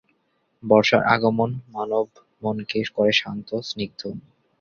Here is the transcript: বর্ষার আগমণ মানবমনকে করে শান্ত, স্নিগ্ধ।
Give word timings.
বর্ষার 0.63 1.03
আগমণ 1.05 1.49
মানবমনকে 1.73 2.79
করে 2.95 3.11
শান্ত, 3.13 3.49
স্নিগ্ধ। 3.61 4.01